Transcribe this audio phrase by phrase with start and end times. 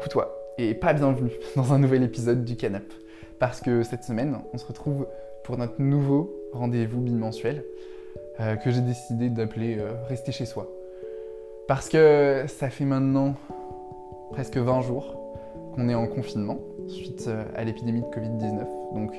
[0.00, 2.84] Coucou toi, et pas bienvenue dans un nouvel épisode du Canap.
[3.38, 5.06] Parce que cette semaine, on se retrouve
[5.44, 7.66] pour notre nouveau rendez-vous bimensuel
[8.40, 10.72] euh, que j'ai décidé d'appeler euh, Rester chez soi.
[11.68, 13.34] Parce que ça fait maintenant
[14.30, 15.20] presque 20 jours
[15.74, 16.56] qu'on est en confinement
[16.88, 18.94] suite euh, à l'épidémie de Covid-19.
[18.94, 19.12] Donc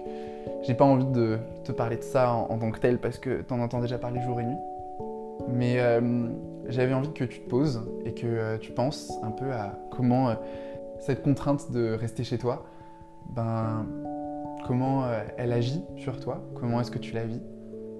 [0.63, 3.59] j'ai pas envie de te parler de ça en, tant que tel parce que t'en
[3.59, 4.57] entends déjà parler jour et nuit.
[5.47, 5.77] Mais
[6.69, 10.35] j'avais envie que tu te poses et que tu penses un peu à comment
[11.01, 12.65] cette contrainte de rester chez toi,
[13.29, 13.87] ben,
[14.65, 17.41] comment euh, elle agit sur toi, comment est-ce que tu la vis?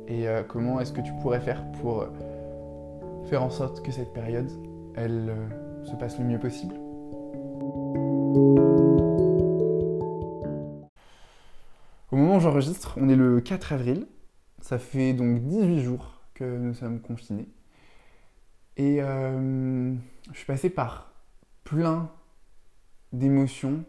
[0.07, 2.07] Et euh, comment est-ce que tu pourrais faire pour euh,
[3.25, 4.49] faire en sorte que cette période,
[4.95, 5.33] elle
[5.83, 6.75] se passe le mieux possible?
[12.11, 14.07] Au moment où j'enregistre, on est le 4 avril.
[14.59, 17.47] Ça fait donc 18 jours que nous sommes confinés.
[18.77, 21.13] Et je suis passé par
[21.63, 22.09] plein
[23.13, 23.83] d'émotions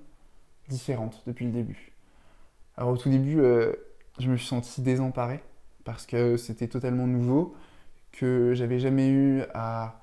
[0.69, 1.93] différentes depuis le début.
[2.77, 3.73] Alors au tout début, euh,
[4.19, 5.43] je me suis senti désemparé
[5.85, 7.55] parce que c'était totalement nouveau,
[8.13, 9.99] que j'avais jamais eu à,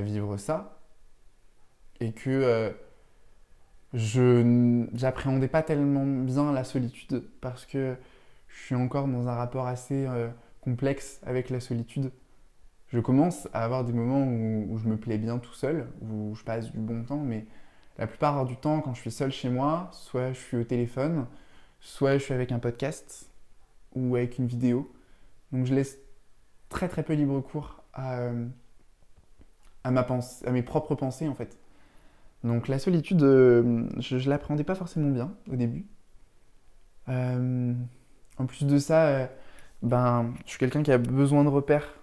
[0.00, 0.78] vivre ça
[1.98, 2.70] et que euh,
[3.92, 7.96] je j'appréhendais pas tellement bien la solitude parce que
[8.48, 10.28] je suis encore dans un rapport assez euh,
[10.60, 12.12] complexe avec la solitude.
[12.88, 16.42] Je commence à avoir des moments où je me plais bien tout seul, où je
[16.42, 17.46] passe du bon temps, mais
[18.00, 21.26] la plupart du temps, quand je suis seul chez moi, soit je suis au téléphone,
[21.80, 23.30] soit je suis avec un podcast
[23.94, 24.90] ou avec une vidéo.
[25.52, 25.98] Donc je laisse
[26.70, 28.46] très très peu libre cours à, euh,
[30.50, 31.58] mes propres pensées en fait.
[32.42, 35.84] Donc la solitude, euh, je, je l'appréhendais pas forcément bien au début.
[37.10, 37.74] Euh,
[38.38, 39.28] en plus de ça,
[39.82, 41.98] ben, je suis quelqu'un qui a besoin de repères,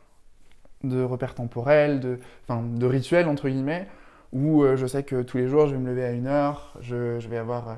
[0.83, 3.87] de repères temporels, de, de rituels entre guillemets,
[4.33, 6.75] où euh, je sais que tous les jours je vais me lever à une heure,
[6.81, 7.75] je, vais avoir, euh,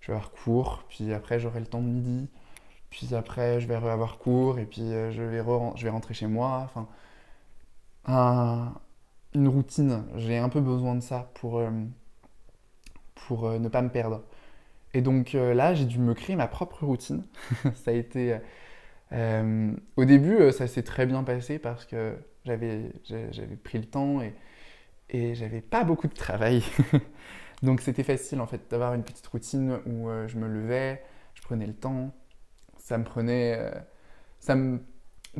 [0.00, 2.28] je vais avoir cours, puis après j'aurai le temps de midi,
[2.90, 5.42] puis après je vais avoir cours, et puis euh, je vais,
[5.76, 6.62] je vais rentrer chez moi.
[6.64, 6.88] Enfin,
[8.06, 8.74] un-
[9.34, 11.60] une routine, j'ai un peu besoin de ça pour,
[13.14, 14.22] pour ne pas me perdre.
[14.94, 17.24] Et donc là, j'ai dû me créer ma propre routine.
[17.84, 18.38] ça a été.
[19.96, 22.90] au début, ça s'est très bien passé parce que j'avais
[23.64, 24.34] pris le temps et,
[25.12, 26.64] et j'avais pas beaucoup de travail.
[27.64, 31.02] donc c'était facile en fait d'avoir une petite routine où euh, je me levais,
[31.34, 32.12] je prenais le temps.
[32.78, 33.56] Ça me prenait.
[33.58, 33.72] euh,
[34.40, 34.80] ça me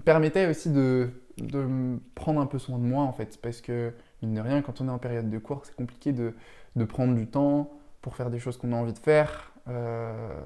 [0.05, 3.41] permettait aussi de, de prendre un peu soin de moi en fait.
[3.43, 6.35] Parce que, mine de rien, quand on est en période de cours, c'est compliqué de,
[6.77, 7.71] de prendre du temps
[8.03, 9.53] pour faire des choses qu'on a envie de faire.
[9.69, 10.41] Euh,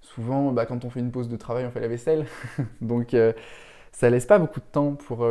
[0.00, 2.26] souvent, bah, quand on fait une pause de travail, on fait la vaisselle.
[2.80, 3.16] Donc,
[3.92, 5.26] ça laisse pas beaucoup de temps pour,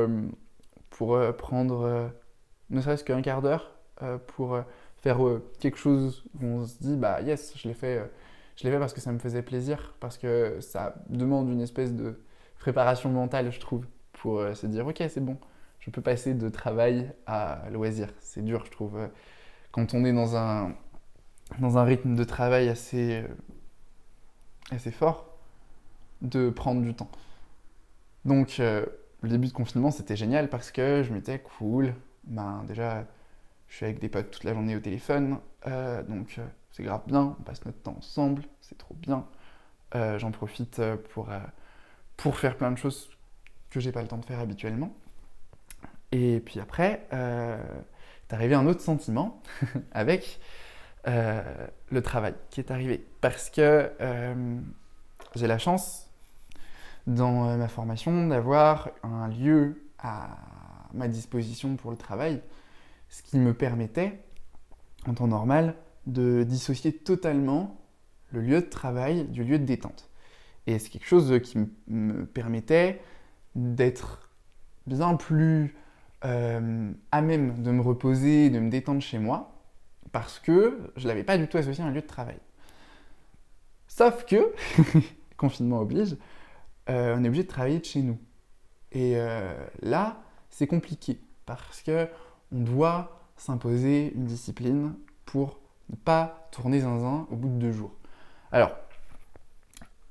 [0.89, 2.11] pour prendre
[2.71, 3.71] ne serait-ce qu'un quart d'heure
[4.01, 4.61] euh, pour euh,
[4.97, 8.09] faire euh, quelque chose où on se dit, bah yes, je l'ai fait,
[8.55, 11.93] je l'ai fait parce que ça me faisait plaisir, parce que ça demande une espèce
[11.93, 12.19] de
[12.59, 15.37] préparation mentale, je trouve, pour se dire, ok, c'est bon,
[15.79, 18.09] je peux passer de travail à loisir.
[18.19, 18.97] C'est dur, je trouve,
[19.71, 20.73] quand on est dans un,
[21.59, 23.23] dans un rythme de travail assez,
[24.69, 25.37] assez fort,
[26.21, 27.09] de prendre du temps.
[28.25, 31.95] Donc, le début de confinement, c'était génial parce que je m'étais cool.
[32.23, 33.05] Ben, déjà,
[33.67, 37.01] je suis avec des potes toute la journée au téléphone, euh, donc euh, c'est grave
[37.07, 39.25] bien, on passe notre temps ensemble, c'est trop bien.
[39.95, 40.81] Euh, J'en profite
[41.13, 41.29] pour,
[42.17, 43.09] pour faire plein de choses
[43.69, 44.93] que j'ai pas le temps de faire habituellement.
[46.11, 49.41] Et puis après, est arrivé un autre sentiment
[49.93, 50.39] avec
[51.05, 53.05] le travail qui est arrivé.
[53.21, 53.89] Parce que
[55.35, 56.09] j'ai la chance
[57.07, 60.37] dans ma formation d'avoir un lieu à
[60.93, 62.41] ma disposition pour le travail,
[63.09, 64.19] ce qui me permettait,
[65.07, 65.75] en temps normal,
[66.07, 67.77] de dissocier totalement
[68.31, 70.09] le lieu de travail du lieu de détente.
[70.67, 71.57] Et c'est quelque chose qui
[71.87, 73.01] me permettait
[73.55, 74.29] d'être
[74.87, 75.75] bien plus
[76.23, 79.59] euh, à même de me reposer, de me détendre chez moi,
[80.11, 82.37] parce que je ne l'avais pas du tout associé à un lieu de travail.
[83.87, 84.53] Sauf que,
[85.37, 86.15] confinement oblige,
[86.89, 88.19] euh, on est obligé de travailler de chez nous.
[88.91, 90.21] Et euh, là,
[90.51, 92.07] c'est compliqué, parce que
[92.51, 94.93] on doit s'imposer une discipline
[95.25, 95.59] pour
[95.89, 97.93] ne pas tourner zinzin au bout de deux jours.
[98.51, 98.75] Alors,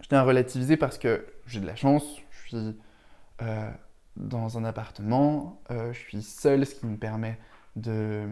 [0.01, 2.79] je tiens à relativiser parce que j'ai de la chance, je suis
[3.43, 3.71] euh,
[4.17, 7.39] dans un appartement, euh, je suis seul, ce qui me permet
[7.77, 8.27] de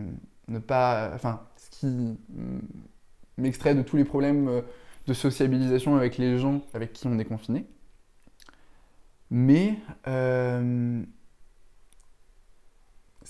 [0.48, 1.10] ne pas.
[1.14, 2.18] Enfin, ce qui
[3.36, 4.62] m'extrait de tous les problèmes euh,
[5.06, 7.66] de sociabilisation avec les gens avec qui on est confiné.
[9.30, 9.76] Mais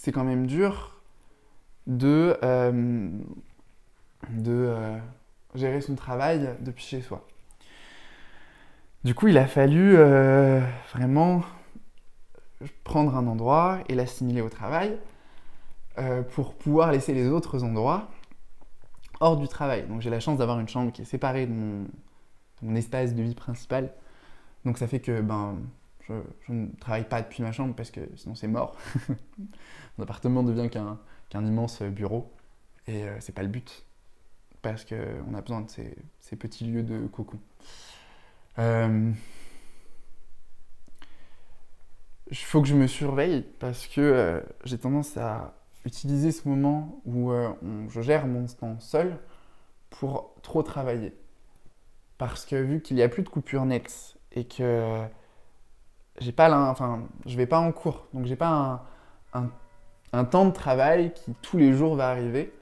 [0.08, 1.02] c'est quand même dur
[1.86, 3.10] de, euh,
[4.30, 4.96] de euh,
[5.54, 7.28] gérer son travail depuis chez soi.
[9.04, 10.62] Du coup, il a fallu euh,
[10.94, 11.42] vraiment
[12.84, 14.96] prendre un endroit et l'assimiler au travail
[16.30, 18.08] pour pouvoir laisser les autres endroits
[19.20, 19.86] hors du travail.
[19.88, 21.86] Donc j'ai la chance d'avoir une chambre qui est séparée de mon,
[22.62, 23.92] mon, espace de vie principal.
[24.64, 25.58] Donc ça fait que ben,
[26.08, 28.76] je, ne travaille pas depuis ma chambre parce que sinon c'est mort.
[29.98, 32.32] mon appartement devient qu'un immense bureau
[32.86, 33.84] et euh, c'est pas le but
[34.62, 37.38] parce qu'on a besoin de ces, ces, petits lieux de cocon.
[38.58, 39.12] Euh,
[42.30, 47.00] il faut que je me surveille parce que euh, j'ai tendance à utiliser ce moment
[47.06, 47.50] où euh,
[47.88, 49.18] je gère mon temps seul
[49.90, 51.14] pour trop travailler.
[52.18, 55.02] Parce que vu qu'il n'y a plus de coupure nette et que
[56.20, 58.84] j'ai pas enfin, je vais pas en cours, donc j'ai pas
[59.32, 62.52] un, temps de travail qui tous les jours va arriver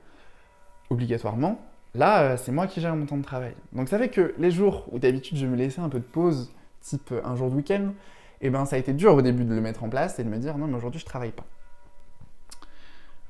[0.91, 1.61] obligatoirement.
[1.95, 3.55] Là, euh, c'est moi qui gère mon temps de travail.
[3.73, 6.53] Donc ça fait que les jours où d'habitude je me laissais un peu de pause,
[6.81, 7.93] type un jour de week-end,
[8.41, 10.29] eh ben ça a été dur au début de le mettre en place et de
[10.29, 11.47] me dire non mais aujourd'hui je travaille pas.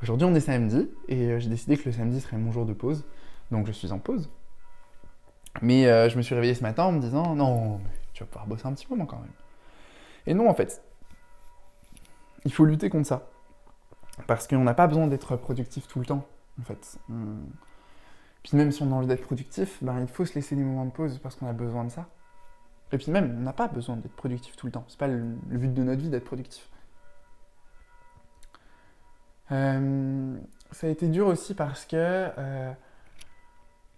[0.02, 2.72] Aujourd'hui on est samedi et euh, j'ai décidé que le samedi serait mon jour de
[2.72, 3.04] pause,
[3.50, 4.28] donc je suis en pause.
[5.62, 7.80] Mais euh, je me suis réveillé ce matin en me disant non
[8.12, 9.45] tu vas pouvoir bosser un petit moment quand même.
[10.26, 10.82] Et non en fait,
[12.44, 13.28] il faut lutter contre ça.
[14.26, 16.26] Parce qu'on n'a pas besoin d'être productif tout le temps,
[16.60, 16.98] en fait.
[18.42, 20.86] Puis même si on a envie d'être productif, ben, il faut se laisser des moments
[20.86, 22.06] de pause parce qu'on a besoin de ça.
[22.92, 24.84] Et puis même, on n'a pas besoin d'être productif tout le temps.
[24.88, 26.68] C'est pas le, but de notre vie d'être productif.
[29.52, 30.36] Euh,
[30.70, 32.72] ça a été dur aussi parce que euh,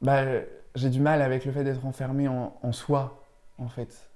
[0.02, 0.24] bah,
[0.74, 3.22] j'ai du mal avec le fait d'être enfermé en, soi,
[3.58, 4.10] en fait.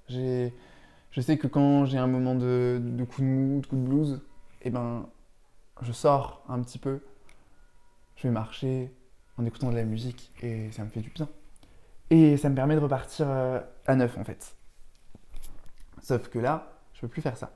[1.13, 4.21] Je sais que quand j'ai un moment de, coup de mou, de coup de blues,
[4.63, 5.05] eh ben,
[5.83, 7.03] je sors un petit peu,
[8.15, 8.91] je vais marcher
[9.37, 11.29] en écoutant de la musique et ça me fait du bien.
[12.09, 14.57] Et ça me permet de repartir euh, à neuf en fait.
[16.01, 17.51] Sauf que là, je peux plus faire ça.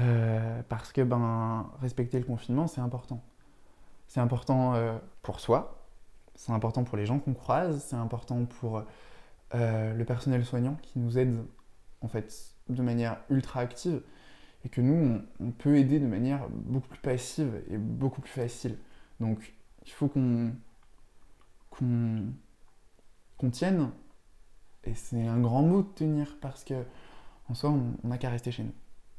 [0.00, 3.22] Euh, parce que ben, respecter le confinement, c'est important.
[4.08, 5.88] C'est important euh, pour soi,
[6.34, 8.82] c'est important pour les gens qu'on croise, c'est important pour
[9.54, 11.38] le personnel soignant qui nous aide
[12.06, 14.00] en fait de manière ultra active
[14.64, 18.78] et que nous, on, peut aider de manière beaucoup plus passive et beaucoup plus facile.
[19.20, 19.54] Donc,
[19.84, 20.52] il faut qu'on
[23.50, 23.90] tienne.
[24.84, 26.74] Et c'est un grand mot de tenir parce que
[27.48, 28.74] en soi, on n'a qu'à rester chez nous.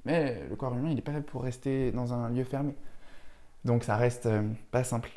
[0.05, 2.73] Mais le corps humain, il n'est pas fait pour rester dans un lieu fermé.
[3.65, 5.11] Donc ça reste euh, pas simple.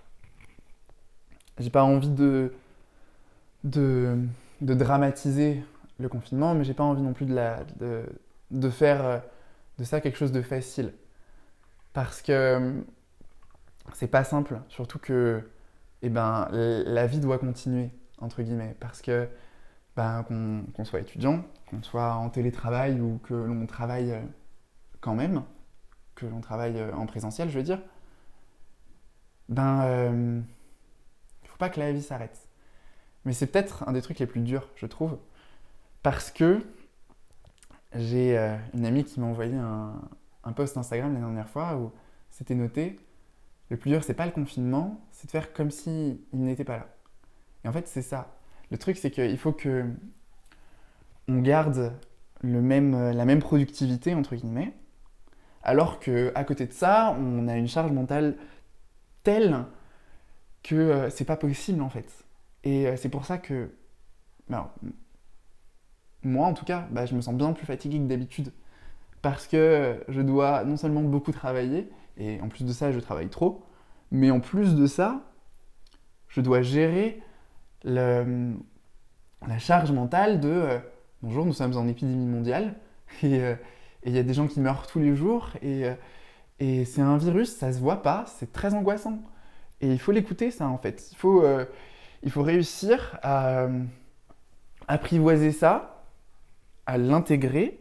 [1.59, 2.53] J'ai pas envie de,
[3.65, 4.19] de,
[4.61, 5.63] dramatiser
[6.01, 7.65] le confinement, mais j'ai pas envie non plus de, la,
[8.51, 9.19] de, faire euh,
[9.79, 10.93] de ça quelque chose de facile.
[11.93, 12.81] Parce que euh,
[13.95, 15.49] c'est pas simple, surtout que
[16.03, 18.77] eh ben, la vie doit continuer, entre guillemets.
[18.81, 19.29] Parce que
[19.97, 24.21] ben, qu'on soit étudiant, qu'on soit en télétravail ou que l'on travaille euh,
[25.01, 25.43] quand même,
[26.15, 27.81] que l'on travaille en présentiel, je veux dire,
[29.51, 30.41] ben, euh,
[31.45, 32.49] faut pas que la vie s'arrête.
[33.25, 35.19] Mais c'est peut-être un des trucs les plus durs, je trouve,
[36.03, 36.61] parce que
[37.95, 38.37] j'ai
[38.75, 40.01] une amie qui m'a envoyé un,
[40.45, 41.93] un post Instagram la dernière fois où
[42.31, 42.99] c'était noté
[43.71, 46.89] le plus dur, c'est pas le confinement, c'est de faire comme s'il n'était pas là.
[47.65, 48.37] Et en fait, c'est ça.
[48.71, 49.85] Le truc, c'est qu'il faut que
[51.29, 51.93] on garde
[52.43, 54.75] le même, euh, la même productivité, entre guillemets,
[55.63, 58.37] alors qu'à côté de ça, on a une charge mentale
[59.23, 59.65] telle
[60.63, 62.25] que euh, c'est pas possible, en fait.
[62.65, 63.71] Et euh, c'est pour ça que,
[66.23, 68.53] moi, en tout cas, bah, je me sens bien plus fatigué que d'habitude.
[69.23, 73.29] Parce que je dois non seulement beaucoup travailler, et en plus de ça, je travaille
[73.29, 73.65] trop,
[74.11, 75.23] mais en plus de ça,
[76.29, 77.21] je dois gérer
[77.85, 78.15] la
[79.59, 80.81] charge mentale de
[81.23, 82.75] bonjour, nous sommes en épidémie mondiale
[83.25, 83.55] euh,
[84.03, 85.95] et il y a des gens qui meurent tous les jours et, euh,
[86.59, 89.23] et c'est un virus, ça se voit pas, c'est très angoissant.
[89.81, 91.09] Et il faut l'écouter ça en fait.
[91.13, 91.65] Il faut, euh,
[92.23, 93.69] il faut réussir à
[94.89, 96.00] apprivoiser ça,
[96.99, 97.81] l'intégrer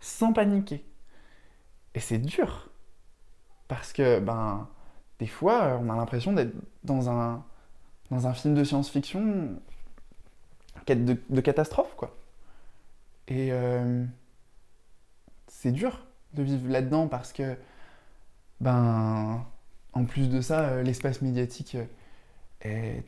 [0.00, 0.84] sans paniquer.
[1.94, 2.70] Et c'est dur.
[3.66, 4.68] Parce que ben,
[5.18, 7.44] des fois, on a l'impression d'être dans un,
[8.10, 9.58] dans un film de science-fiction
[10.94, 12.16] de, de catastrophe, quoi.
[13.28, 14.04] Et euh,
[15.46, 17.56] c'est dur de vivre là-dedans parce que,
[18.60, 19.44] ben,
[19.92, 21.84] en plus de ça, euh, l'espace médiatique euh,
[22.62, 23.04] est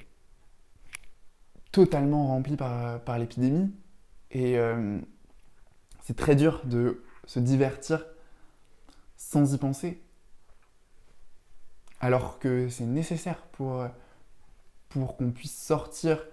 [1.72, 3.72] totalement rempli par, par l'épidémie.
[4.32, 4.58] Et
[6.02, 8.04] c'est très dur de se divertir
[9.16, 10.00] sans y penser.
[12.00, 13.84] Alors que c'est nécessaire pour,
[14.88, 16.24] pour qu'on puisse sortir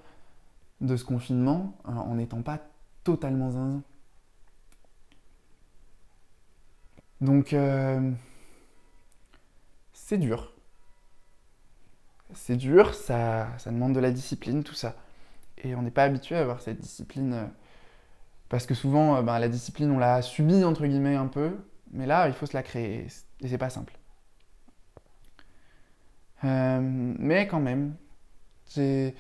[0.81, 2.59] de ce confinement en n'étant pas
[3.03, 3.83] totalement zinzin.
[7.21, 8.11] Donc, euh,
[9.93, 10.53] c'est dur.
[12.33, 14.95] C'est dur, ça, ça demande de la discipline, tout ça.
[15.63, 17.49] Et on n'est pas habitué à avoir cette discipline.
[18.49, 21.57] Parce que souvent, euh, ben, la discipline, on l'a subie, entre guillemets, un peu.
[21.91, 23.07] Mais là, il faut se la créer.
[23.41, 23.93] Et c'est pas simple.
[26.43, 27.95] Euh, mais quand même,
[28.65, 29.13] ces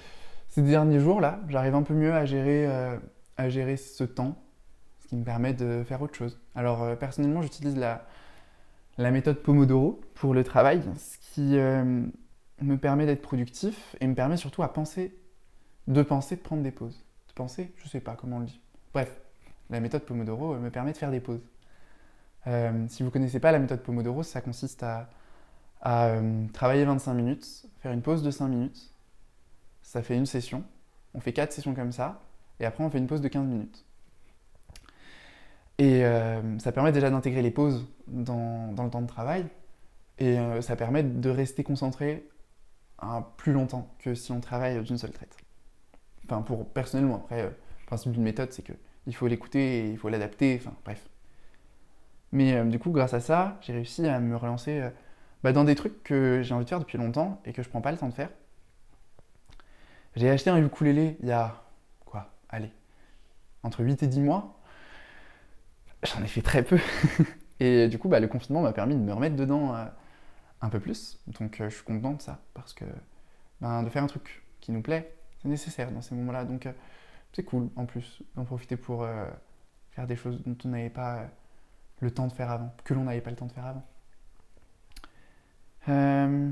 [0.55, 2.97] derniers jours-là, j'arrive un peu mieux à gérer, euh,
[3.37, 4.37] à gérer ce temps,
[4.99, 6.39] ce qui me permet de faire autre chose.
[6.55, 8.05] Alors, personnellement, j'utilise la,
[8.97, 14.37] la méthode Pomodoro pour le travail, ce qui me permet d'être productif et me permet
[14.37, 15.15] surtout à penser,
[15.87, 17.05] de penser, de prendre des pauses.
[17.29, 18.59] De penser, je sais pas comment on le dit.
[18.97, 19.15] Bref,
[19.69, 21.45] la méthode Pomodoro euh, me permet de faire des pauses.
[22.47, 25.07] Euh, si vous connaissez pas la méthode Pomodoro, ça consiste à,
[25.85, 28.91] euh, travailler 25 minutes, faire une pause de 5 minutes.
[29.83, 30.63] Ça fait une session.
[31.13, 32.23] On fait 4 sessions comme ça.
[32.59, 33.85] Et après, on fait une pause de 15 minutes.
[35.77, 36.01] Et
[36.57, 39.45] ça permet déjà d'intégrer les pauses dans, le temps de travail.
[40.17, 42.27] Et ça permet de rester concentré
[42.97, 45.37] un- plus longtemps que si on travaille d'une seule traite.
[46.25, 47.51] Enfin, pour personnellement, après, le
[47.85, 48.73] principe d'une méthode, c'est que
[49.07, 50.59] il faut l'écouter il faut l'adapter.
[50.61, 51.09] Enfin, bref.
[52.31, 54.89] Mais euh, du coup, grâce à ça, j'ai réussi à me relancer euh,
[55.43, 57.81] bah, dans des trucs que j'ai envie de faire depuis longtemps et que je prends
[57.81, 58.29] pas le temps de faire.
[60.15, 61.63] J'ai acheté un ukulélé il y a,
[62.05, 62.71] quoi, allez,
[63.63, 64.59] entre 8 et 10 mois.
[66.03, 66.79] J'en ai fait très peu.
[67.59, 69.85] et du coup, bah, le confinement m'a permis de me remettre dedans euh,
[70.61, 71.19] un peu plus.
[71.27, 72.85] Donc je suis content de ça, parce que
[73.61, 76.43] ben, de faire un truc qui nous plaît, c'est nécessaire dans ces moments-là.
[76.43, 76.67] Donc
[77.33, 79.25] c'est cool, en plus, d'en profiter pour euh,
[79.91, 81.27] faire des choses dont on n'avait pas euh,
[82.01, 83.85] le temps de faire avant, que l'on n'avait pas le temps de faire avant.
[85.89, 86.51] Euh,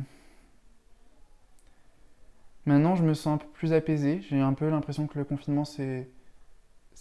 [2.65, 4.22] Maintenant, je me sens un peu plus apaisé.
[4.22, 6.08] J'ai un peu l'impression que le confinement s'est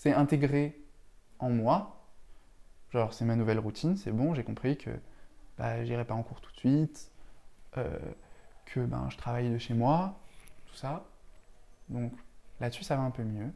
[0.05, 0.79] intégré
[1.39, 2.05] en moi.
[2.91, 4.91] Genre, c'est ma nouvelle routine, c'est bon, j'ai compris que
[5.59, 7.11] bah, j'irai pas en cours tout de suite,
[7.73, 10.21] que ben, je travaille de chez moi,
[10.67, 11.05] tout ça.
[11.89, 12.13] Donc
[12.61, 13.51] là-dessus, ça va un peu mieux.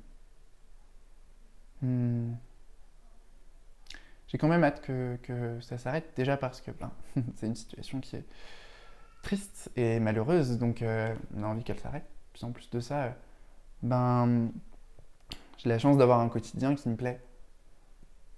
[1.83, 2.35] Hmm.
[4.29, 6.93] J'ai quand même hâte que, que ça s'arrête, déjà parce que ben,
[7.37, 8.25] c'est une situation qui est
[9.23, 12.05] triste et malheureuse, donc euh, on a envie qu'elle s'arrête.
[12.33, 13.11] Puis en plus de ça, euh,
[13.83, 14.51] ben,
[15.57, 17.21] j'ai la chance d'avoir un quotidien qui me plaît,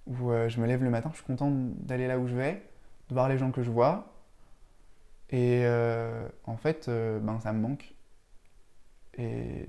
[0.07, 2.63] où euh, je me lève le matin, je suis content d'aller là où je vais,
[3.09, 4.07] de voir les gens que je vois,
[5.29, 5.65] et
[6.45, 7.93] en fait, ben, ça me manque.
[9.17, 9.67] Et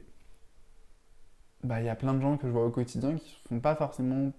[1.64, 3.75] bah, y a plein de gens que je vois au quotidien qui ne sont pas
[3.76, 4.33] forcément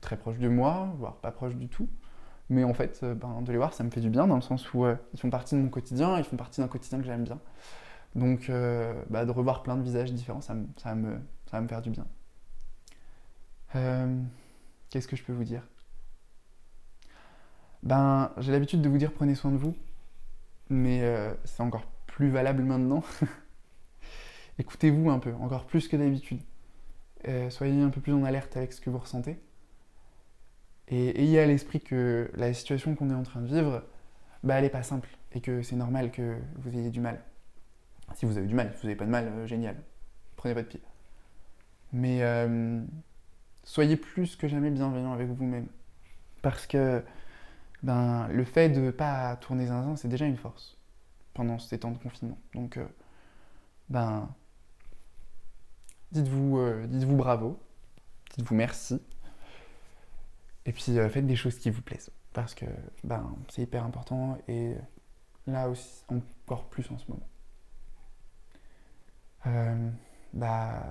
[0.00, 1.88] très proches de moi, voire pas proches du tout.
[2.50, 4.42] Mais en fait, euh, ben, de les voir, ça me fait du bien dans le
[4.42, 7.06] sens où euh, ils font partie de mon quotidien, ils font partie d'un quotidien que
[7.06, 7.38] j'aime bien.
[8.14, 11.82] Donc, euh, bah, de revoir plein de visages différents, ça, me- ça, va me, faire
[11.82, 12.06] du bien.
[14.90, 15.62] Qu'est-ce que je peux vous dire?
[17.82, 19.74] Ben, j'ai l'habitude de vous dire prenez soin de vous,
[20.70, 21.02] mais
[21.44, 23.02] c'est encore plus valable maintenant.
[24.58, 26.40] Écoutez-vous un peu, encore plus que d'habitude.
[27.26, 29.38] Euh, soyez un peu plus en alerte avec ce que vous ressentez.
[30.88, 33.82] Et ayez à l'esprit que la situation qu'on est en train de vivre,
[34.44, 37.20] bah, elle n'est pas simple et que c'est normal que vous ayez du mal.
[38.14, 39.76] Si vous avez du mal, si vous n'avez pas de mal, euh, génial.
[40.36, 40.82] Prenez votre pied.
[41.92, 42.84] Mais euh,
[43.64, 45.66] soyez plus que jamais bienveillant avec vous-même.
[46.42, 47.02] Parce que
[47.82, 50.76] ben, le fait de ne pas tourner zinzin, c'est déjà une force
[51.32, 52.38] pendant ces temps de confinement.
[52.54, 52.78] Donc,
[53.88, 54.28] ben,
[56.14, 57.58] dites-vous euh, dites-vous bravo,
[58.36, 59.02] dites-vous merci.
[60.64, 62.10] Et puis euh, faites des choses qui vous plaisent.
[62.32, 62.64] Parce que
[63.02, 64.74] ben, c'est hyper important et
[65.46, 67.28] là aussi, encore plus en ce moment.
[69.46, 69.90] Euh,
[70.32, 70.82] bah,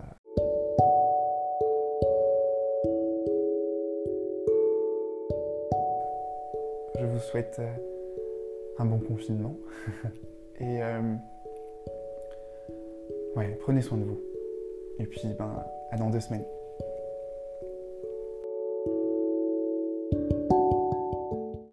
[6.99, 7.61] je vous souhaite
[8.77, 9.57] un bon confinement.
[10.59, 10.79] et
[13.59, 14.32] prenez soin de vous.
[14.99, 16.45] Et puis, ben, à dans deux semaines.